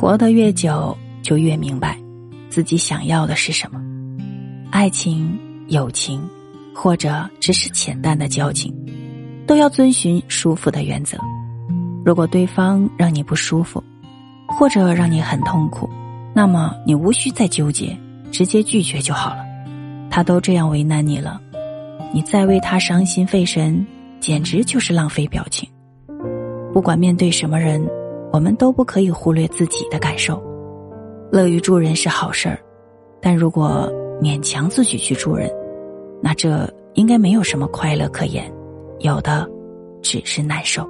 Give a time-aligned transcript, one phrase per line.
[0.00, 1.98] 活得越久，就越明白
[2.48, 3.80] 自己想要的是什么。
[4.70, 5.36] 爱情、
[5.66, 6.22] 友情，
[6.72, 8.72] 或者只是浅淡的交情，
[9.44, 11.18] 都要遵循舒服的原则。
[12.04, 13.82] 如果对方让你不舒服，
[14.46, 15.90] 或者让你很痛苦，
[16.32, 17.98] 那么你无需再纠结，
[18.30, 19.44] 直接拒绝就好了。
[20.08, 21.40] 他都这样为难你了，
[22.14, 23.84] 你再为他伤心费神，
[24.20, 25.68] 简直就是浪费表情。
[26.72, 27.84] 不管面对什么人。
[28.32, 30.42] 我们都不可以忽略自己的感受，
[31.30, 32.58] 乐于助人是好事儿，
[33.20, 33.88] 但如果
[34.20, 35.50] 勉强自己去助人，
[36.22, 38.52] 那这应该没有什么快乐可言，
[39.00, 39.48] 有的
[40.02, 40.88] 只是难受。